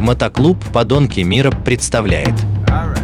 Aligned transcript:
Мотоклуб 0.00 0.56
«Подонки 0.72 1.20
мира» 1.20 1.50
представляет 1.50 2.32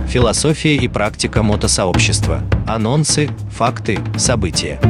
Философия 0.08 0.76
и 0.76 0.88
практика 0.88 1.42
мотосообщества. 1.42 2.40
Анонсы, 2.66 3.28
факты, 3.50 3.98
события. 4.16 4.80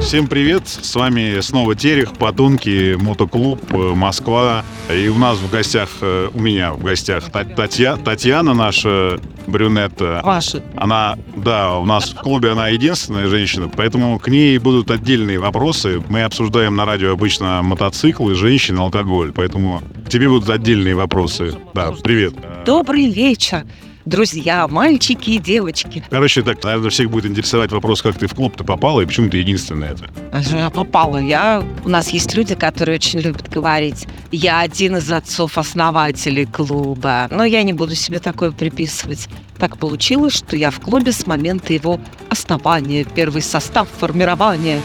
Всем 0.00 0.26
привет, 0.26 0.66
с 0.66 0.94
вами 0.94 1.40
снова 1.40 1.74
Терех, 1.74 2.14
Подонки, 2.14 2.94
Мотоклуб, 2.94 3.60
э, 3.72 3.76
Москва. 3.94 4.64
И 4.90 5.08
у 5.08 5.18
нас 5.18 5.38
в 5.38 5.50
гостях, 5.50 5.88
э, 6.00 6.30
у 6.32 6.40
меня 6.40 6.72
в 6.72 6.82
гостях 6.82 7.30
Татья, 7.30 7.96
Татьяна, 7.96 8.54
наша 8.54 9.20
брюнетта. 9.46 10.22
Ваша. 10.24 10.62
Она, 10.76 11.18
да, 11.36 11.78
у 11.78 11.84
нас 11.84 12.10
в 12.10 12.16
клубе 12.16 12.52
она 12.52 12.68
единственная 12.68 13.26
женщина, 13.26 13.68
поэтому 13.68 14.18
к 14.18 14.28
ней 14.28 14.56
будут 14.58 14.90
отдельные 14.90 15.38
вопросы. 15.38 16.02
Мы 16.08 16.22
обсуждаем 16.22 16.76
на 16.76 16.86
радио 16.86 17.12
обычно 17.12 17.60
мотоциклы, 17.62 18.34
женщин, 18.34 18.78
алкоголь, 18.78 19.32
поэтому 19.32 19.82
к 20.06 20.08
тебе 20.08 20.28
будут 20.28 20.48
отдельные 20.48 20.94
вопросы. 20.94 21.54
Да, 21.74 21.92
привет. 22.02 22.34
Добрый 22.64 23.10
вечер, 23.10 23.66
друзья, 24.08 24.66
мальчики 24.68 25.30
и 25.30 25.38
девочки. 25.38 26.02
Короче, 26.10 26.42
так, 26.42 26.62
наверное, 26.64 26.90
всех 26.90 27.10
будет 27.10 27.26
интересовать 27.26 27.70
вопрос, 27.70 28.02
как 28.02 28.16
ты 28.16 28.26
в 28.26 28.34
клуб-то 28.34 28.64
попала 28.64 29.00
и 29.02 29.06
почему 29.06 29.28
ты 29.28 29.38
единственная 29.38 29.92
это. 29.92 30.08
А 30.32 30.42
что 30.42 30.56
Я 30.56 30.70
попала. 30.70 31.18
Я... 31.18 31.62
У 31.84 31.88
нас 31.88 32.08
есть 32.10 32.34
люди, 32.34 32.54
которые 32.54 32.96
очень 32.96 33.20
любят 33.20 33.48
говорить, 33.48 34.06
я 34.32 34.60
один 34.60 34.96
из 34.96 35.10
отцов-основателей 35.10 36.46
клуба. 36.46 37.28
Но 37.30 37.44
я 37.44 37.62
не 37.62 37.72
буду 37.72 37.94
себе 37.94 38.18
такое 38.18 38.50
приписывать. 38.50 39.28
Так 39.58 39.78
получилось, 39.78 40.34
что 40.34 40.56
я 40.56 40.70
в 40.70 40.80
клубе 40.80 41.12
с 41.12 41.26
момента 41.26 41.72
его 41.72 42.00
основания, 42.30 43.04
первый 43.04 43.42
состав 43.42 43.88
формирования. 43.98 44.80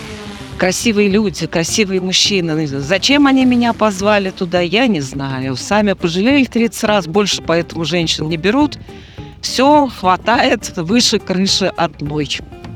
Красивые 0.58 1.09
люди, 1.09 1.48
красивые 1.48 2.00
мужчины. 2.00 2.67
Зачем 2.67 3.28
они 3.28 3.44
меня 3.45 3.73
позвали 3.73 4.30
туда, 4.30 4.62
я 4.62 4.88
не 4.88 5.02
знаю. 5.02 5.55
Сами 5.55 5.94
пожалели 5.94 6.45
30 6.45 6.84
раз, 6.84 7.08
больше 7.08 7.42
поэтому 7.42 7.86
женщин 7.86 8.30
не 8.30 8.38
берут. 8.38 8.78
Все 9.44 9.88
хватает 9.88 10.75
выше 10.77 11.19
крыши 11.19 11.66
одной. 11.66 12.30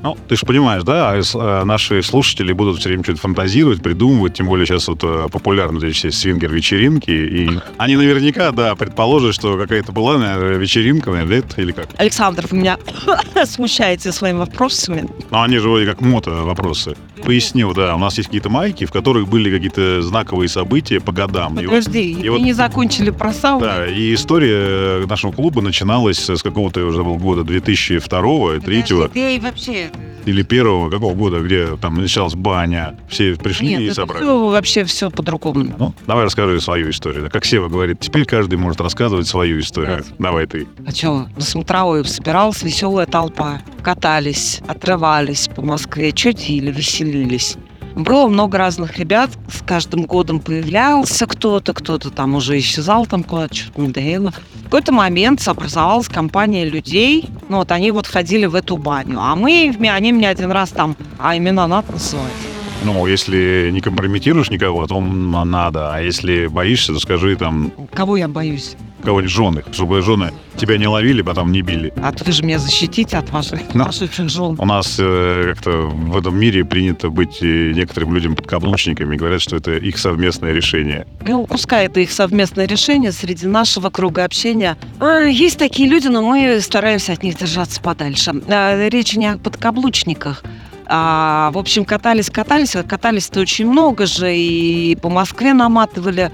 Ну, 0.03 0.15
ты 0.27 0.35
же 0.35 0.45
понимаешь, 0.45 0.83
да, 0.83 1.11
а 1.11 1.15
э, 1.17 1.63
наши 1.63 2.03
слушатели 2.03 2.53
будут 2.53 2.79
все 2.79 2.89
время 2.89 3.03
что-то 3.03 3.19
фантазировать, 3.19 3.81
придумывать, 3.81 4.35
тем 4.35 4.45
более 4.45 4.67
сейчас 4.67 4.87
вот 4.87 5.03
э, 5.03 5.27
популярны 5.31 5.83
эти 5.83 5.93
все 5.93 6.11
свингер-вечеринки, 6.11 7.09
и 7.09 7.49
они 7.77 7.95
наверняка, 7.95 8.51
да, 8.51 8.75
предположат, 8.75 9.33
что 9.33 9.57
какая-то 9.57 9.91
была, 9.91 10.17
наверное, 10.19 10.57
вечеринка, 10.57 11.09
наверное, 11.09 11.41
да, 11.41 11.61
или 11.61 11.71
как. 11.71 11.87
Александр, 11.97 12.45
вы 12.51 12.57
меня 12.57 12.77
смущаете 13.45 14.11
своими 14.11 14.37
вопросами. 14.37 15.09
Но 15.31 15.41
они 15.41 15.57
же 15.57 15.69
вроде 15.69 15.87
как 15.87 16.01
мото-вопросы. 16.01 16.95
Пояснил, 17.23 17.73
да, 17.73 17.95
у 17.95 17.99
нас 17.99 18.17
есть 18.17 18.27
какие-то 18.29 18.49
майки, 18.49 18.85
в 18.85 18.91
которых 18.91 19.27
были 19.27 19.51
какие-то 19.51 20.01
знаковые 20.01 20.49
события 20.49 20.99
по 20.99 21.11
годам. 21.11 21.59
И 21.59 21.65
вот- 21.65 21.77
Подожди, 21.77 22.11
и 22.11 22.29
вот- 22.29 22.41
не 22.41 22.53
закончили 22.53 23.09
про 23.09 23.33
сауну? 23.33 23.65
Да, 23.65 23.85
и 23.87 24.13
история 24.13 25.05
нашего 25.07 25.31
клуба 25.31 25.61
начиналась 25.61 26.29
с 26.29 26.41
какого-то, 26.41 26.79
я 26.79 26.85
уже 26.85 26.97
забыл, 26.97 27.15
года 27.17 27.43
2002 27.43 28.55
и 28.55 28.59
2003 28.59 29.07
Ты 29.37 29.39
вообще... 29.41 29.89
или 30.27 30.43
первого, 30.43 30.89
какого 30.89 31.13
года, 31.13 31.39
где 31.39 31.77
там 31.77 31.95
началась 31.95 32.35
баня, 32.35 32.97
все 33.09 33.35
пришли 33.35 33.69
Нет, 33.69 33.81
и 33.81 33.85
это 33.85 33.95
собрали. 33.95 34.25
вообще 34.25 34.83
все 34.83 35.09
по-другому. 35.09 35.73
Ну, 35.77 35.93
давай 36.05 36.25
расскажи 36.25 36.59
свою 36.59 36.89
историю. 36.89 37.29
Как 37.31 37.45
Сева 37.45 37.69
говорит, 37.69 37.99
теперь 37.99 38.25
каждый 38.25 38.57
может 38.57 38.81
рассказывать 38.81 39.27
свою 39.27 39.59
историю. 39.59 40.03
Давай 40.19 40.45
ты. 40.45 40.67
А 40.85 40.91
что, 40.91 41.27
на 41.35 41.41
смотровой 41.41 42.03
собиралась 42.05 42.61
веселая 42.63 43.05
толпа. 43.05 43.61
Катались, 43.81 44.61
отрывались 44.67 45.47
по 45.55 45.61
Москве, 45.61 46.11
чудили, 46.11 46.71
веселились. 46.71 47.57
Было 47.97 48.27
много 48.27 48.59
разных 48.59 48.99
ребят, 48.99 49.31
с 49.51 49.63
каждым 49.65 50.05
годом 50.05 50.39
появлялся 50.39 51.25
кто-то, 51.25 51.73
кто-то 51.73 52.11
там 52.11 52.35
уже 52.35 52.59
исчезал, 52.59 53.07
там 53.07 53.23
куда-то 53.23 53.55
что-то 53.55 53.81
надоело. 53.81 54.31
В 54.59 54.63
какой-то 54.65 54.91
момент 54.91 55.41
образовалась 55.47 56.07
компания 56.07 56.63
людей, 56.69 57.27
ну 57.49 57.57
вот 57.57 57.71
они 57.71 57.89
вот 57.89 58.05
ходили 58.05 58.45
в 58.45 58.53
эту 58.53 58.77
баню, 58.77 59.19
а 59.19 59.35
мы, 59.35 59.75
они 59.79 60.11
меня 60.11 60.29
один 60.29 60.51
раз 60.51 60.69
там, 60.69 60.95
а 61.17 61.35
имена 61.35 61.67
надо 61.67 61.91
называть. 61.91 62.46
Ну, 62.85 63.05
если 63.07 63.69
не 63.71 63.81
компрометируешь 63.81 64.49
никого, 64.49 64.85
то 64.87 65.01
надо. 65.01 65.93
А 65.93 65.99
если 66.01 66.47
боишься, 66.47 66.93
то 66.93 66.99
скажи 66.99 67.35
там 67.35 67.71
Кого 67.93 68.17
я 68.17 68.27
боюсь? 68.27 68.75
кого-нибудь 69.03 69.31
жены, 69.31 69.63
чтобы 69.71 70.01
жены 70.01 70.33
тебя 70.57 70.77
не 70.77 70.87
ловили, 70.87 71.21
потом 71.21 71.51
не 71.51 71.61
били. 71.61 71.93
А 72.01 72.11
то 72.11 72.25
вы 72.25 72.31
же 72.33 72.43
меня 72.43 72.57
защитите 72.59 73.15
от 73.17 73.29
ваших, 73.29 73.61
Ну. 73.73 73.85
ваших 73.85 74.11
жен. 74.13 74.55
У 74.57 74.65
нас 74.65 74.97
э, 74.99 75.53
как-то 75.53 75.87
в 75.87 76.17
этом 76.17 76.37
мире 76.37 76.65
принято 76.65 77.09
быть 77.09 77.37
э, 77.41 77.71
некоторым 77.73 78.13
людям 78.13 78.35
подкаблучниками. 78.35 79.15
Говорят, 79.15 79.41
что 79.41 79.55
это 79.55 79.77
их 79.77 79.97
совместное 79.97 80.51
решение. 80.51 81.05
Ну, 81.25 81.45
пускай 81.45 81.85
это 81.85 81.99
их 82.01 82.11
совместное 82.11 82.67
решение 82.67 83.11
среди 83.13 83.45
нашего 83.47 83.89
круга 83.91 84.25
общения. 84.25 84.75
А, 84.99 85.19
Есть 85.21 85.57
такие 85.59 85.87
люди, 85.87 86.07
но 86.07 86.21
мы 86.21 86.59
стараемся 86.59 87.13
от 87.13 87.23
них 87.23 87.37
держаться 87.37 87.79
подальше. 87.79 88.33
А, 88.49 88.89
Речь 88.89 89.15
не 89.15 89.27
о 89.27 89.37
подкаблучниках. 89.37 90.43
А, 90.89 91.51
в 91.51 91.57
общем, 91.57 91.83
катались, 91.85 92.29
катались, 92.29 92.75
а 92.75 92.83
катались-то 92.83 93.41
очень 93.41 93.69
много 93.69 94.05
же, 94.05 94.35
и 94.35 94.95
по 94.95 95.09
Москве 95.09 95.53
наматывали. 95.53 96.31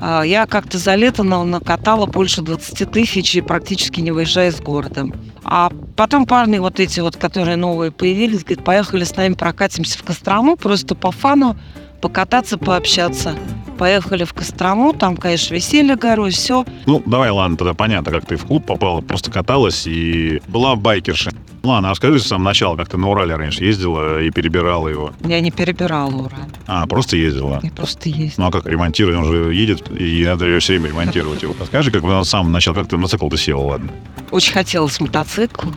А, 0.00 0.22
Я 0.22 0.46
как-то 0.46 0.78
за 0.78 0.96
лето 0.96 1.22
на- 1.22 1.44
накатала 1.44 2.06
больше 2.06 2.42
20 2.42 2.84
тысяч 2.90 3.36
и 3.36 3.40
практически 3.40 4.00
не 4.00 4.10
выезжая 4.10 4.48
из 4.50 4.60
города. 4.60 5.06
А 5.44 5.70
потом 5.96 6.26
парни 6.26 6.58
вот 6.58 6.80
эти 6.80 6.98
вот, 7.00 7.16
которые 7.16 7.56
новые 7.56 7.92
появились, 7.92 8.42
говорят, 8.44 8.64
поехали 8.64 9.04
с 9.04 9.14
нами 9.16 9.34
прокатимся 9.34 9.98
в 9.98 10.02
Кострому, 10.02 10.56
просто 10.56 10.94
по 10.96 11.12
фану, 11.12 11.56
покататься, 12.00 12.58
пообщаться. 12.58 13.34
Поехали 13.78 14.24
в 14.24 14.34
Кострому, 14.34 14.92
там, 14.92 15.16
конечно, 15.16 15.54
веселье 15.54 15.94
горой, 15.96 16.30
все. 16.30 16.64
Ну, 16.86 17.02
давай, 17.06 17.30
ладно, 17.30 17.56
тогда 17.56 17.74
понятно, 17.74 18.10
как 18.12 18.26
ты 18.26 18.36
в 18.36 18.44
клуб 18.46 18.66
попала, 18.66 19.00
просто 19.00 19.30
каталась 19.30 19.86
и 19.86 20.40
была 20.48 20.74
байкерша. 20.76 21.30
Ладно, 21.62 21.90
расскажи 21.90 22.18
с 22.18 22.26
самого 22.26 22.46
начала, 22.46 22.76
как 22.76 22.88
ты 22.88 22.96
на 22.96 23.08
Урале 23.08 23.36
раньше 23.36 23.64
ездила 23.64 24.20
и 24.20 24.30
перебирала 24.30 24.88
его. 24.88 25.12
Я 25.24 25.40
не 25.40 25.52
перебирала 25.52 26.10
ура. 26.10 26.38
А, 26.66 26.86
просто 26.86 27.16
ездила. 27.16 27.60
Я 27.62 27.70
просто 27.70 28.08
есть. 28.08 28.36
Ну 28.36 28.46
а 28.46 28.50
как 28.50 28.66
ремонтировать? 28.66 29.16
Он 29.16 29.24
же 29.26 29.54
едет, 29.54 29.88
и 29.90 30.24
надо 30.24 30.46
ее 30.46 30.58
все 30.58 30.72
время 30.74 30.88
ремонтировать 30.88 31.42
его. 31.42 31.54
Расскажи, 31.58 31.92
как 31.92 32.02
на 32.02 32.24
самом 32.24 32.50
начале, 32.50 32.76
как 32.76 32.88
ты 32.88 32.96
на 32.96 33.02
мотоцикл 33.02 33.28
ты 33.28 33.36
села, 33.36 33.60
ладно? 33.62 33.90
Очень 34.32 34.52
хотелось 34.52 34.98
мотоцикл. 34.98 35.68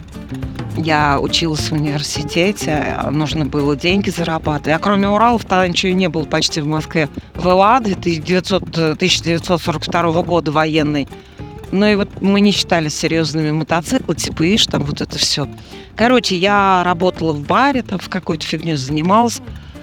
Я 0.78 1.20
училась 1.22 1.70
в 1.70 1.74
университете, 1.74 2.96
а 2.98 3.10
нужно 3.10 3.46
было 3.46 3.76
деньги 3.76 4.10
зарабатывать. 4.10 4.76
А 4.76 4.80
кроме 4.80 5.08
Уралов 5.08 5.44
тогда 5.44 5.68
ничего 5.68 5.92
и 5.92 5.96
не 5.96 6.10
было 6.10 6.26
почти 6.26 6.62
в 6.62 6.68
Москве. 6.68 7.10
ВЛА 7.36 7.78
1900, 7.78 8.78
э, 8.78 8.96
1942 8.96 10.24
года 10.24 10.52
военный. 10.52 11.08
Ну 11.76 11.86
и 11.86 11.96
вот 11.96 12.22
мы 12.22 12.40
не 12.40 12.52
считали 12.52 12.88
серьезными 12.88 13.52
мотоциклы, 13.52 14.16
типа, 14.16 14.44
ишь, 14.44 14.66
там 14.66 14.84
вот 14.84 15.02
это 15.02 15.18
все. 15.20 15.48
Короче, 15.98 16.38
я 16.38 16.82
работала 16.86 17.34
в 17.34 17.42
баре, 17.46 17.82
там 17.82 18.00
в 18.00 18.08
какой-то 18.08 18.46
фигню 18.46 18.78
занималась, 18.78 19.42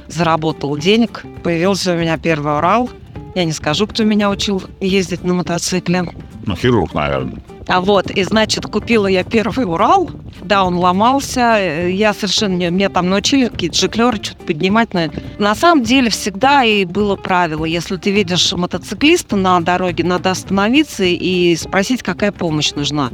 заработала 0.09 0.79
денег, 0.81 1.23
появился 1.43 1.93
у 1.93 1.97
меня 1.97 2.17
первый 2.17 2.57
Урал. 2.57 2.89
Я 3.35 3.45
не 3.45 3.53
скажу, 3.53 3.87
кто 3.87 4.05
меня 4.05 4.31
учил 4.31 4.63
ездить 4.81 5.23
на 5.23 5.35
мотоцикле. 5.35 6.05
Ну, 6.47 6.57
хирург, 6.57 6.95
наверное. 6.95 7.43
А 7.69 7.81
вот, 7.81 8.11
и 8.11 8.23
значит, 8.25 8.67
купила 8.67 9.07
я 9.07 9.25
первый 9.25 9.65
Урал. 9.65 10.11
Да, 10.43 10.65
он 10.65 10.77
ломался. 10.77 11.57
э, 11.59 11.91
Я 11.93 12.13
совершенно 12.13 12.55
не... 12.55 12.71
Мне 12.71 12.89
там 12.89 13.09
научили 13.09 13.49
какие-то 13.49 13.79
жиклеры 13.79 14.19
что-то 14.23 14.45
поднимать. 14.45 14.93
На... 14.95 15.11
на 15.39 15.55
самом 15.55 15.85
деле 15.85 16.11
всегда 16.11 16.65
и 16.65 16.85
было 16.85 17.17
правило. 17.17 17.65
Если 17.65 17.97
ты 17.97 18.11
видишь 18.11 18.53
мотоциклиста 18.53 19.37
на 19.37 19.61
дороге, 19.61 20.05
надо 20.05 20.31
остановиться 20.31 21.05
и 21.05 21.55
спросить, 21.57 22.03
какая 22.03 22.33
помощь 22.33 22.73
нужна. 22.73 23.11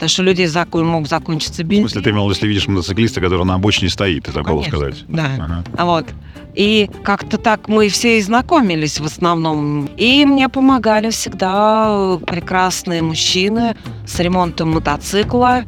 Потому 0.00 0.08
что 0.08 0.22
людей 0.22 0.46
закон 0.46 0.86
мог 0.86 1.06
закончиться 1.06 1.62
В 1.62 1.66
бензин. 1.66 1.88
смысле, 1.90 2.00
ты 2.00 2.08
имел, 2.10 2.30
если 2.30 2.48
видишь 2.48 2.66
мотоциклиста, 2.66 3.20
который 3.20 3.44
на 3.44 3.56
обочине 3.56 3.90
стоит, 3.90 4.24
такого 4.24 4.62
Конечно. 4.62 4.70
сказать. 4.78 5.04
Да. 5.08 5.30
Ага. 5.38 5.64
А 5.76 5.84
Вот. 5.84 6.06
И 6.54 6.88
как-то 7.04 7.36
так 7.36 7.68
мы 7.68 7.90
все 7.90 8.16
и 8.16 8.22
знакомились 8.22 8.98
в 8.98 9.04
основном. 9.04 9.90
И 9.98 10.24
мне 10.24 10.48
помогали 10.48 11.10
всегда 11.10 12.18
прекрасные 12.26 13.02
мужчины 13.02 13.76
с 14.06 14.18
ремонтом 14.18 14.70
мотоцикла. 14.70 15.64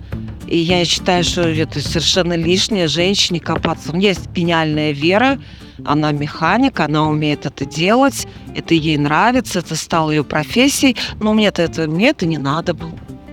И 0.46 0.56
я 0.56 0.82
считаю, 0.86 1.24
что 1.24 1.42
это 1.42 1.80
совершенно 1.80 2.32
лишнее 2.32 2.88
женщине 2.88 3.38
копаться. 3.38 3.92
У 3.92 3.96
меня 3.96 4.08
есть 4.08 4.30
гениальная 4.30 4.92
Вера, 4.92 5.38
она 5.84 6.10
механик, 6.12 6.80
она 6.80 7.06
умеет 7.06 7.44
это 7.44 7.66
делать, 7.66 8.26
это 8.56 8.72
ей 8.72 8.96
нравится, 8.96 9.58
это 9.58 9.76
стало 9.76 10.10
ее 10.10 10.24
профессией, 10.24 10.96
но 11.20 11.34
мне-то 11.34 11.60
это, 11.60 11.86
мне 11.86 12.08
это 12.08 12.24
не 12.24 12.38
надо 12.38 12.72
было. 12.72 12.92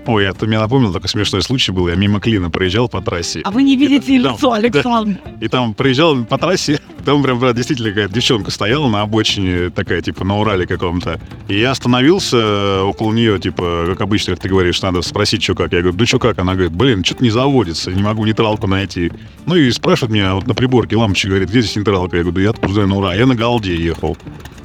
Ой, 0.10 0.26
это 0.26 0.48
мне 0.48 0.58
напомнил, 0.58 0.92
такой 0.92 1.08
смешной 1.08 1.44
случай 1.44 1.72
был. 1.72 1.88
Я 1.88 1.94
мимо 1.94 2.20
Клина 2.20 2.50
проезжал 2.50 2.90
по 2.90 3.00
трассе. 3.00 3.42
А 3.44 3.52
вы 3.52 3.62
не 3.62 3.76
видите 3.78 4.20
Да, 4.20 4.32
лицо, 4.32 4.50
да. 4.50 4.56
Александр? 4.56 5.20
И 5.40 5.48
там 5.48 5.76
проезжал 5.76 6.26
по 6.26 6.40
трассе, 6.40 6.80
Там 7.06 7.22
прям, 7.22 7.38
брат, 7.38 7.56
действительно 7.56 7.90
какая-то 7.90 8.16
девчонка 8.16 8.50
стояла 8.50 8.90
на 8.90 9.04
обочине, 9.04 9.70
такая, 9.70 10.02
типа, 10.02 10.26
на 10.26 10.40
Урале 10.40 10.66
каком-то. 10.66 11.22
И 11.48 11.60
я 11.60 11.70
остановился 11.70 12.38
э, 12.38 12.82
около 12.82 13.14
нее, 13.14 13.40
типа, 13.40 13.86
как 13.90 14.02
обычно, 14.02 14.34
как 14.34 14.42
ты 14.42 14.50
говоришь, 14.50 14.82
надо 14.82 15.04
спросить, 15.04 15.44
что 15.44 15.54
как. 15.54 15.74
Я 15.74 15.82
говорю, 15.82 15.96
ну 16.00 16.06
что 16.08 16.18
как? 16.18 16.40
Она 16.40 16.54
говорит, 16.54 16.74
блин, 16.74 17.04
что-то 17.04 17.24
не 17.24 17.30
заводится, 17.30 17.92
не 17.92 18.02
могу 18.02 18.26
нейтралку 18.26 18.66
найти. 18.66 19.12
Ну 19.46 19.56
и 19.58 19.70
спрашивает 19.70 20.12
меня 20.12 20.34
вот 20.34 20.48
на 20.48 20.56
приборке 20.56 20.96
лампочка, 20.96 21.28
говорит, 21.28 21.50
где 21.50 21.62
здесь 21.62 21.76
нейтралка? 21.76 22.18
Я 22.18 22.24
говорю, 22.24 22.36
да 22.36 22.42
я 22.42 22.50
откуда 22.50 22.88
на 22.88 22.98
Ура. 22.98 23.14
Я 23.14 23.28
на 23.28 23.36
Галде 23.36 23.76
ехал. 23.76 24.18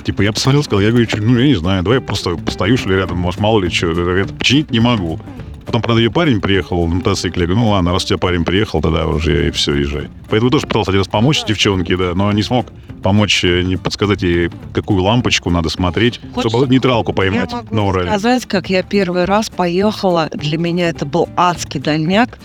Типа, 0.05 0.23
я 0.23 0.33
посмотрел, 0.33 0.63
сказал, 0.63 0.83
я 0.83 0.91
говорю, 0.91 1.09
ну, 1.21 1.39
я 1.39 1.47
не 1.47 1.55
знаю, 1.55 1.83
давай 1.83 1.99
я 1.99 2.05
просто 2.05 2.37
постою, 2.37 2.77
что 2.77 2.91
ли, 2.91 2.97
рядом, 2.97 3.19
может, 3.19 3.41
мало 3.41 3.61
ли 3.61 3.71
что, 3.71 3.91
это 3.91 4.35
починить 4.35 4.71
не 4.71 4.81
могу. 4.81 5.19
Потом, 5.65 5.81
правда, 5.81 6.03
ее 6.03 6.11
парень 6.11 6.41
приехал 6.41 6.87
на 6.87 6.97
мотоцикле. 6.97 7.43
Я 7.43 7.47
говорю, 7.49 7.65
ну 7.65 7.71
ладно, 7.71 7.93
раз 7.93 8.05
у 8.05 8.09
тебя 8.09 8.19
парень 8.19 8.45
приехал, 8.45 8.83
тогда 8.83 9.07
уже 9.07 9.49
и 9.49 9.51
все, 9.51 9.75
езжай. 9.75 10.09
Поэтому 10.29 10.51
тоже 10.51 10.67
пытался 10.67 10.91
один 10.91 11.01
раз 11.01 11.09
помочь 11.09 11.43
девчонке, 11.45 11.97
да, 11.97 12.15
но 12.15 12.31
не 12.33 12.43
смог 12.43 12.67
помочь, 13.03 13.45
э, 13.45 13.63
не 13.63 13.77
подсказать 13.77 14.23
ей, 14.23 14.51
какую 14.73 15.03
лампочку 15.03 15.51
надо 15.51 15.71
смотреть, 15.71 16.21
Хочешь, 16.35 16.51
чтобы 16.51 16.69
нейтралку 16.69 17.13
поймать 17.13 17.51
Я 17.51 17.59
могу 17.59 17.75
на 17.75 17.87
Урале. 17.87 18.09
сказать, 18.11 18.47
как 18.47 18.71
я 18.71 18.83
первый 18.83 19.25
раз 19.25 19.49
поехала. 19.51 20.29
Для 20.35 20.59
меня 20.59 20.91
это 20.91 21.07
был 21.07 21.29
адский 21.37 21.81
дальняк. 21.81 22.39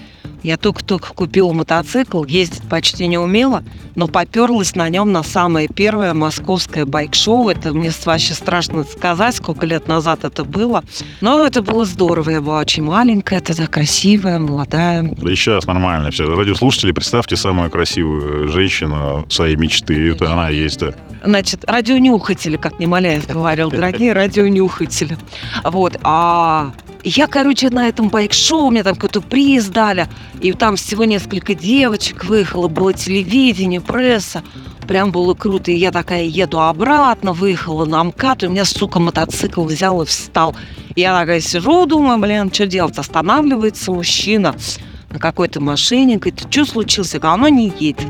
Я 0.43 0.57
только-только 0.57 1.13
купила 1.13 1.51
мотоцикл, 1.51 2.23
ездить 2.23 2.63
почти 2.69 3.07
не 3.07 3.17
умела, 3.17 3.63
но 3.95 4.07
поперлась 4.07 4.75
на 4.75 4.87
нем 4.87 5.11
на 5.11 5.23
самое 5.23 5.67
первое 5.67 6.13
московское 6.13 6.85
байк-шоу. 6.85 7.49
Это 7.49 7.73
мне 7.73 7.91
вообще 8.05 8.33
страшно 8.33 8.83
сказать, 8.83 9.35
сколько 9.35 9.65
лет 9.65 9.87
назад 9.87 10.23
это 10.23 10.45
было. 10.45 10.83
Но 11.21 11.45
это 11.45 11.61
было 11.61 11.85
здорово. 11.85 12.29
Я 12.29 12.41
была 12.41 12.59
очень 12.59 12.83
маленькая, 12.83 13.41
тогда 13.41 13.67
красивая, 13.67 14.39
молодая. 14.39 15.03
Да 15.03 15.31
и 15.31 15.35
сейчас 15.35 15.65
нормально 15.65 16.11
все. 16.11 16.33
Радиослушатели, 16.33 16.91
представьте 16.91 17.35
самую 17.35 17.69
красивую 17.69 18.47
женщину 18.49 19.25
своей 19.29 19.55
мечты. 19.55 20.11
Это 20.11 20.31
она 20.31 20.49
есть, 20.49 20.79
да. 20.79 20.93
Значит, 21.23 21.65
радионюхатели, 21.65 22.55
как 22.55 22.79
Немоляев 22.79 23.27
говорил, 23.27 23.69
дорогие 23.69 24.13
радионюхатели. 24.13 25.17
Вот, 25.65 25.99
а 26.03 26.71
я, 27.03 27.27
короче, 27.27 27.69
на 27.69 27.87
этом 27.87 28.09
байк-шоу, 28.09 28.69
мне 28.69 28.83
там 28.83 28.95
какой-то 28.95 29.21
приз 29.21 29.67
дали, 29.67 30.07
и 30.41 30.51
там 30.51 30.75
всего 30.75 31.05
несколько 31.05 31.55
девочек 31.55 32.25
выехало, 32.25 32.67
было 32.67 32.93
телевидение, 32.93 33.81
пресса. 33.81 34.43
Прям 34.87 35.11
было 35.11 35.35
круто. 35.35 35.71
И 35.71 35.75
я 35.75 35.91
такая 35.91 36.23
еду 36.23 36.59
обратно, 36.59 37.31
выехала 37.31 37.85
на 37.85 38.03
МКАД, 38.03 38.43
и 38.43 38.47
у 38.47 38.49
меня, 38.49 38.65
сука, 38.65 38.99
мотоцикл 38.99 39.63
взял 39.63 40.01
и 40.01 40.05
встал. 40.05 40.55
И 40.95 41.01
я 41.01 41.17
такая 41.17 41.39
сижу, 41.41 41.85
думаю, 41.85 42.17
блин, 42.17 42.51
что 42.51 42.65
делать? 42.65 42.97
Останавливается 42.97 43.91
мужчина 43.91 44.55
на 45.11 45.19
какой-то 45.19 45.61
машине, 45.61 46.17
говорит, 46.17 46.47
что 46.49 46.65
случилось? 46.65 47.13
Я 47.13 47.19
говорю, 47.19 47.35
оно 47.35 47.49
не 47.49 47.71
едет. 47.79 48.07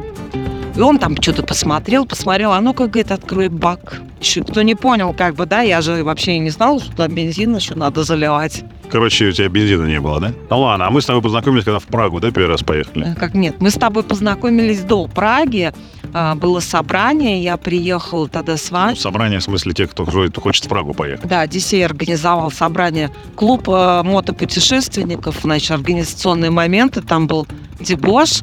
И 0.75 0.79
он 0.79 0.97
там 0.97 1.21
что-то 1.21 1.43
посмотрел, 1.43 2.05
посмотрел, 2.05 2.53
а 2.53 2.61
ну-ка, 2.61 2.87
говорит, 2.87 3.11
открой 3.11 3.49
бак. 3.49 4.01
Еще 4.21 4.43
кто 4.43 4.61
не 4.61 4.75
понял, 4.75 5.13
как 5.13 5.35
бы, 5.35 5.45
да, 5.45 5.59
я 5.59 5.81
же 5.81 6.05
вообще 6.05 6.39
не 6.39 6.49
знал, 6.49 6.79
что 6.79 6.95
там 6.95 7.13
бензин 7.13 7.53
еще 7.55 7.75
надо 7.75 8.05
заливать. 8.05 8.63
Короче, 8.91 9.27
у 9.27 9.31
тебя 9.31 9.49
бензина 9.49 9.85
не 9.85 9.99
было, 9.99 10.19
да? 10.19 10.33
Ну 10.49 10.61
ладно, 10.61 10.87
а 10.87 10.89
мы 10.89 11.01
с 11.01 11.05
тобой 11.05 11.21
познакомились, 11.21 11.63
когда 11.63 11.79
в 11.79 11.85
Прагу, 11.85 12.19
да, 12.19 12.31
первый 12.31 12.49
раз 12.49 12.63
поехали? 12.63 13.11
Э, 13.11 13.15
Как 13.15 13.33
нет, 13.35 13.55
мы 13.59 13.69
с 13.69 13.75
тобой 13.75 14.03
познакомились 14.03 14.81
до 14.81 15.07
Праги, 15.07 15.71
а, 16.11 16.33
было 16.35 16.59
собрание, 16.59 17.43
я 17.43 17.57
приехала 17.57 18.27
тогда 18.27 18.57
с 18.57 18.71
Ну, 18.71 18.77
вами. 18.77 18.95
собрание 18.95 19.39
в 19.39 19.43
смысле 19.43 19.73
тех, 19.73 19.91
кто 19.91 20.05
хочет 20.05 20.37
хочет 20.37 20.65
в 20.65 20.69
Прагу 20.69 20.93
поехать. 20.93 21.27
Да, 21.27 21.41
Одиссей 21.41 21.85
организовал 21.85 22.49
собрание 22.51 23.11
клуб 23.35 23.69
э, 23.69 24.01
мотопутешественников, 24.03 25.37
значит, 25.43 25.71
организационные 25.71 26.49
моменты. 26.51 27.01
Там 27.01 27.27
был 27.27 27.47
Дебош, 27.79 28.41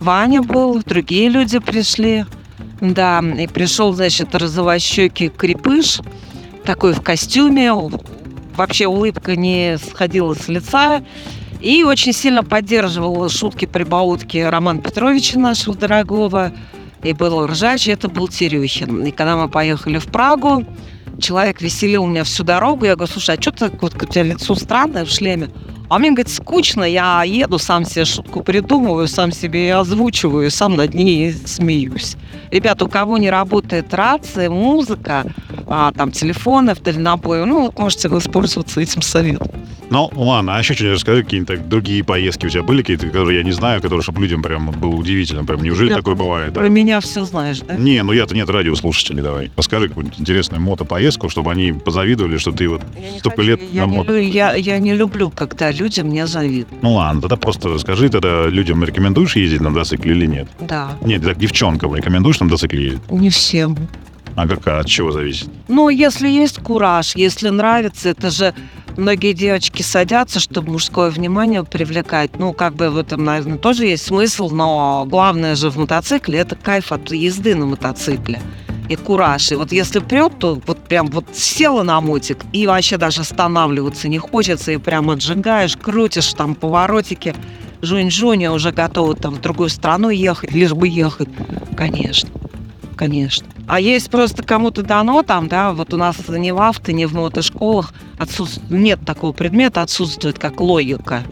Ваня 0.00 0.42
был, 0.42 0.82
другие 0.84 1.28
люди 1.30 1.58
пришли. 1.58 2.26
Да, 2.82 3.20
и 3.38 3.46
пришел, 3.46 3.94
значит, 3.94 4.34
розовощекий 4.34 5.28
крепыш, 5.28 6.00
такой 6.64 6.92
в 6.92 7.00
костюме, 7.00 7.72
вообще 8.56 8.86
улыбка 8.86 9.36
не 9.36 9.78
сходила 9.78 10.34
с 10.34 10.48
лица. 10.48 11.02
И 11.60 11.84
очень 11.84 12.12
сильно 12.12 12.44
поддерживал 12.44 13.28
шутки-прибаутки 13.28 14.38
Романа 14.38 14.82
Петровича 14.82 15.38
нашего 15.38 15.74
дорогого. 15.74 16.52
И 17.02 17.12
был 17.12 17.46
ржач, 17.46 17.88
и 17.88 17.92
это 17.92 18.08
был 18.08 18.28
Терюхин. 18.28 19.04
И 19.04 19.10
когда 19.10 19.36
мы 19.36 19.48
поехали 19.48 19.98
в 19.98 20.06
Прагу, 20.06 20.64
человек 21.18 21.60
веселил 21.60 22.06
меня 22.06 22.24
всю 22.24 22.44
дорогу. 22.44 22.84
Я 22.84 22.94
говорю, 22.96 23.12
слушай, 23.12 23.36
а 23.36 23.40
что 23.40 23.52
так 23.52 23.80
вот 23.82 24.00
у 24.02 24.06
тебя 24.06 24.24
лицо 24.24 24.54
странное 24.54 25.04
в 25.04 25.10
шлеме? 25.10 25.48
А 25.88 25.98
мне, 25.98 26.10
говорит, 26.10 26.28
скучно, 26.28 26.84
я 26.84 27.22
еду, 27.24 27.58
сам 27.58 27.84
себе 27.84 28.04
шутку 28.04 28.42
придумываю, 28.42 29.06
сам 29.08 29.32
себе 29.32 29.60
ее 29.68 29.76
озвучиваю, 29.76 30.50
сам 30.50 30.76
над 30.76 30.94
ней 30.94 31.32
смеюсь. 31.32 32.16
Ребята, 32.50 32.84
у 32.84 32.88
кого 32.88 33.18
не 33.18 33.30
работает 33.30 33.92
рация, 33.94 34.50
музыка, 34.50 35.24
а, 35.66 35.92
там 35.92 36.10
телефоны 36.12 36.74
в 36.74 36.82
дальнобой, 36.82 37.44
ну, 37.46 37.72
можете 37.76 38.08
воспользоваться 38.08 38.80
этим 38.80 39.02
советом. 39.02 39.48
Ну, 39.88 40.10
ладно, 40.16 40.56
а 40.56 40.58
еще 40.58 40.74
что-нибудь 40.74 40.96
расскажи, 40.96 41.22
какие-нибудь 41.22 41.68
другие 41.68 42.02
поездки 42.02 42.46
у 42.46 42.48
тебя 42.48 42.64
были 42.64 42.80
какие-то, 42.82 43.06
которые 43.06 43.38
я 43.38 43.44
не 43.44 43.52
знаю, 43.52 43.80
которые, 43.80 44.02
чтобы 44.02 44.20
людям 44.20 44.42
прям 44.42 44.72
было 44.72 44.90
удивительно. 44.96 45.44
Прям, 45.44 45.62
неужели 45.62 45.90
Я 45.90 45.96
такое 45.98 46.16
бывает? 46.16 46.52
да? 46.52 46.60
Про 46.60 46.68
меня 46.68 46.98
все 46.98 47.24
знаешь, 47.24 47.60
да? 47.60 47.76
Не, 47.76 48.02
ну 48.02 48.10
я-то 48.10 48.34
нет 48.34 48.50
радиослушателей, 48.50 49.22
давай. 49.22 49.52
Расскажи 49.56 49.86
какую-нибудь 49.88 50.18
интересную 50.18 50.60
мотопоездку, 50.60 51.28
чтобы 51.28 51.52
они 51.52 51.72
позавидовали, 51.72 52.36
что 52.36 52.50
ты 52.50 52.68
вот 52.68 52.82
Я 53.00 53.20
столько 53.20 53.36
хочу, 53.36 53.48
лет 53.50 53.60
я 53.72 53.86
на 53.86 53.90
не, 53.90 53.96
мото. 53.98 54.16
я, 54.18 54.54
я 54.56 54.78
не 54.80 54.92
люблю, 54.94 55.30
когда 55.30 55.70
люди 55.78 56.00
мне 56.00 56.26
завидуют. 56.26 56.68
Ну 56.82 56.94
ладно, 56.94 57.20
тогда 57.20 57.36
просто 57.36 57.68
расскажи, 57.68 58.08
тогда 58.08 58.46
людям 58.46 58.82
рекомендуешь 58.84 59.36
ездить 59.36 59.60
на 59.60 59.70
мотоцикле 59.70 60.12
или 60.12 60.26
нет? 60.26 60.48
Да, 60.60 60.90
Нет, 61.02 61.22
так 61.22 61.38
девчонкам 61.38 61.94
рекомендуешь 61.94 62.40
на 62.40 62.46
мотоцикле 62.46 62.84
ездить? 62.84 63.10
не 63.10 63.30
всем. 63.30 63.76
А 64.34 64.46
как, 64.46 64.66
а 64.66 64.80
от 64.80 64.86
чего 64.86 65.12
зависит? 65.12 65.48
Ну, 65.68 65.88
если 65.88 66.28
есть 66.28 66.58
кураж, 66.58 67.16
если 67.16 67.48
нравится, 67.48 68.10
это 68.10 68.30
же 68.30 68.52
многие 68.98 69.32
девочки 69.32 69.80
садятся, 69.80 70.40
чтобы 70.40 70.72
мужское 70.72 71.08
внимание 71.10 71.64
привлекать. 71.64 72.38
Ну, 72.38 72.52
как 72.52 72.74
бы 72.74 72.90
в 72.90 72.98
этом, 72.98 73.24
наверное, 73.24 73.56
тоже 73.56 73.86
есть 73.86 74.04
смысл, 74.04 74.50
но 74.50 75.06
главное 75.08 75.54
же 75.54 75.70
в 75.70 75.78
мотоцикле– 75.78 76.38
это 76.40 76.54
кайф 76.54 76.92
от 76.92 77.12
езды 77.12 77.54
на 77.54 77.64
мотоцикле 77.64 78.40
и 78.88 78.96
кураж. 78.96 79.52
И 79.52 79.54
вот 79.54 79.72
если 79.72 79.98
прет, 79.98 80.38
то 80.38 80.60
вот 80.66 80.78
прям 80.84 81.06
вот 81.08 81.26
села 81.32 81.82
на 81.82 82.00
мотик 82.00 82.44
и 82.52 82.66
вообще 82.66 82.96
даже 82.96 83.22
останавливаться 83.22 84.08
не 84.08 84.18
хочется, 84.18 84.72
и 84.72 84.76
прям 84.76 85.10
отжигаешь, 85.10 85.76
крутишь 85.76 86.32
там 86.34 86.54
поворотики, 86.54 87.34
жунь-жунь, 87.82 88.42
и 88.42 88.48
уже 88.48 88.72
готова 88.72 89.14
там 89.14 89.34
в 89.34 89.40
другую 89.40 89.68
страну 89.68 90.10
ехать, 90.10 90.52
лишь 90.52 90.72
бы 90.72 90.88
ехать. 90.88 91.28
Конечно, 91.76 92.30
конечно. 92.96 93.46
А 93.68 93.80
есть 93.80 94.10
просто 94.10 94.42
кому-то 94.42 94.82
дано 94.82 95.22
там, 95.22 95.48
да, 95.48 95.72
вот 95.72 95.92
у 95.92 95.96
нас 95.96 96.16
ни 96.28 96.50
в 96.52 96.60
авто, 96.60 96.92
ни 96.92 97.04
в 97.04 97.14
мотошколах 97.14 97.92
отсутствует, 98.18 98.70
нет 98.70 99.00
такого 99.04 99.32
предмета, 99.32 99.82
отсутствует 99.82 100.38
как 100.38 100.60
логика 100.60 101.24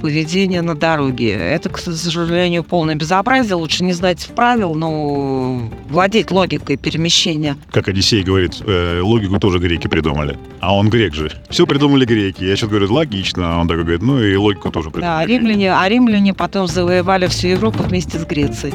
поведения 0.00 0.62
на 0.62 0.74
дороге. 0.74 1.32
Это, 1.32 1.68
к 1.68 1.78
сожалению, 1.78 2.64
полное 2.64 2.94
безобразие. 2.94 3.54
Лучше 3.54 3.84
не 3.84 3.92
знать 3.92 4.28
правил, 4.34 4.74
но 4.74 5.70
владеть 5.88 6.30
логикой 6.30 6.76
перемещения. 6.76 7.56
Как 7.70 7.88
Одиссей 7.88 8.22
говорит, 8.22 8.62
э, 8.66 9.00
логику 9.02 9.38
тоже 9.38 9.58
греки 9.58 9.88
придумали. 9.88 10.38
А 10.60 10.74
он 10.74 10.88
грек 10.90 11.14
же. 11.14 11.30
Все 11.48 11.66
придумали 11.66 12.04
греки. 12.04 12.44
Я 12.44 12.56
сейчас 12.56 12.68
говорю, 12.70 12.92
логично. 12.92 13.56
А 13.56 13.60
он 13.60 13.68
такой 13.68 13.84
говорит, 13.84 14.02
ну 14.02 14.20
и 14.20 14.34
логику 14.36 14.70
тоже 14.70 14.90
придумали. 14.90 15.18
Да, 15.18 15.26
римляне, 15.26 15.74
а 15.74 15.88
римляне 15.88 16.34
потом 16.34 16.66
завоевали 16.66 17.26
всю 17.26 17.48
Европу 17.48 17.82
вместе 17.82 18.18
с 18.18 18.24
Грецией. 18.24 18.74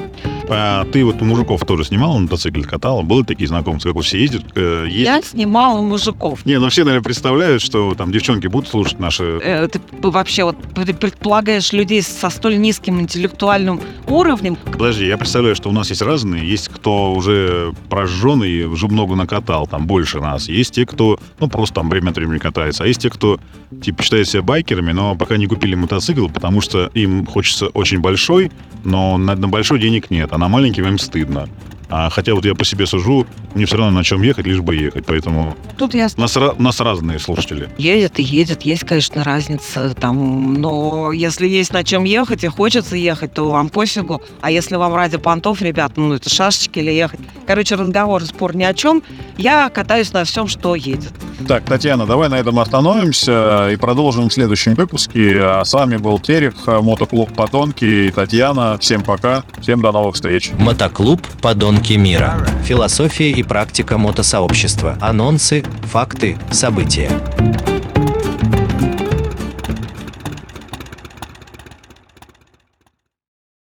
А 0.50 0.86
ты 0.86 1.04
вот 1.04 1.22
у 1.22 1.26
мужиков 1.26 1.66
тоже 1.66 1.84
снимал 1.86 2.14
на 2.16 2.22
мотоцикле, 2.22 2.64
катал? 2.64 3.02
Были 3.04 3.24
такие 3.24 3.48
знакомцы, 3.48 3.88
как 3.88 3.96
вот 3.96 4.06
все 4.06 4.20
ездят? 4.20 4.44
Э, 4.56 4.86
ездят? 4.88 5.06
Я 5.16 5.22
снимала 5.22 5.82
мужиков. 5.82 6.46
Не, 6.46 6.60
ну 6.60 6.70
все, 6.70 6.84
наверное, 6.84 7.04
представляют, 7.04 7.62
что 7.62 7.96
там 7.96 8.12
девчонки 8.12 8.48
будут 8.48 8.70
слушать 8.70 9.00
наши... 9.00 9.40
Э, 9.44 9.68
Ты 9.68 9.82
вообще 10.02 10.44
вот 10.44 10.58
пред- 10.74 11.00
предполагаешь 11.00 11.74
людей 11.74 12.02
со 12.02 12.30
столь 12.30 12.60
низким 12.60 13.00
интеллектуальным 13.02 13.82
уровнем, 14.08 14.56
Подожди, 14.72 15.06
я 15.08 15.18
представляю, 15.18 15.56
что 15.56 15.70
у 15.70 15.72
нас 15.72 15.90
есть 15.90 16.02
разные. 16.02 16.48
Есть 16.48 16.68
кто 16.70 17.14
уже 17.14 17.74
прожженный, 17.90 18.66
уже 18.66 18.88
много 18.88 19.16
накатал, 19.16 19.68
там 19.68 19.88
больше 19.88 20.20
нас. 20.20 20.48
Есть 20.50 20.76
те, 20.76 20.86
кто, 20.86 21.18
ну, 21.40 21.48
просто 21.48 21.76
там 21.76 21.90
время 21.90 22.10
от 22.12 22.18
времени 22.18 22.38
катается. 22.38 22.84
А 22.84 22.88
есть 22.88 23.02
те, 23.02 23.10
кто, 23.10 23.40
типа, 23.82 24.04
считает 24.04 24.28
себя 24.28 24.42
байкерами, 24.44 24.92
но 24.92 25.16
пока 25.16 25.38
не 25.38 25.48
купили 25.48 25.76
мотоцикл, 25.76 26.28
потому 26.28 26.62
что 26.62 26.88
им 26.94 27.26
хочется 27.26 27.68
очень 27.68 28.00
большой, 28.00 28.52
но 28.84 29.18
на, 29.18 29.36
на 29.36 29.48
большой 29.48 29.80
денег 29.80 30.12
нет, 30.12 30.32
а 30.36 30.38
на 30.38 30.50
маленький 30.50 30.82
им 30.82 31.00
стыдно. 31.00 31.48
А 31.90 32.10
хотя 32.10 32.34
вот 32.34 32.46
я 32.46 32.56
по 32.56 32.66
себе 32.66 32.86
сужу, 32.86 33.26
мне 33.54 33.66
все 33.66 33.78
равно 33.78 33.98
на 33.98 34.04
чем 34.04 34.22
ехать, 34.22 34.46
лишь 34.46 34.62
бы 34.62 34.76
ехать. 34.76 35.06
Поэтому 35.06 35.56
тут 35.78 35.94
я 35.94 36.08
нас, 36.18 36.38
нас 36.58 36.80
разные 36.80 37.20
слушатели. 37.20 37.70
едет 37.78 38.20
и 38.20 38.24
едет, 38.24 38.64
есть, 38.64 38.84
конечно, 38.84 39.24
разница 39.24 39.94
там, 39.96 40.54
но 40.54 41.12
если 41.12 41.48
есть 41.48 41.74
на 41.74 41.84
чем 41.84 42.04
ехать 42.04 42.44
и 42.44 42.48
хочется 42.48 42.96
ехать, 42.96 43.34
то 43.34 43.50
вам 43.50 43.70
пофигу, 43.70 44.22
а 44.42 44.52
если 44.52 44.76
вам 44.76 44.96
ради 44.96 45.18
понтов, 45.18 45.62
ребят, 45.62 45.94
ну 45.96 46.14
это 46.14 46.30
шашечки 46.30 46.80
или 46.80 46.92
ехать, 46.92 47.20
Короче, 47.48 47.76
разговор, 47.76 48.24
спор 48.24 48.56
ни 48.56 48.64
о 48.64 48.74
чем. 48.74 49.04
Я 49.38 49.70
катаюсь 49.70 50.12
на 50.14 50.24
всем, 50.24 50.48
что 50.48 50.76
едет. 50.76 51.14
Так, 51.48 51.66
Татьяна, 51.66 52.06
давай 52.06 52.30
на 52.30 52.36
этом 52.36 52.58
остановимся 52.60 53.70
и 53.72 53.76
продолжим 53.76 54.30
в 54.30 54.34
следующем 54.34 54.74
выпуске. 54.74 55.42
А 55.42 55.64
с 55.64 55.74
вами 55.74 55.98
был 55.98 56.18
Терех, 56.18 56.56
мотоклуб 56.66 57.34
Подонки 57.34 57.86
и 57.86 58.12
Татьяна. 58.12 58.78
Всем 58.80 59.04
пока, 59.04 59.44
всем 59.62 59.82
до 59.82 59.92
новых 59.92 60.16
встреч. 60.16 60.52
Мотоклуб 60.58 61.22
«Подонки 61.42 61.75
мира». 61.98 62.46
Философия 62.64 63.32
и 63.32 63.44
практика 63.44 63.98
мотосообщества. 63.98 64.98
Анонсы, 65.02 65.64
факты, 65.84 66.38
события. 66.52 67.10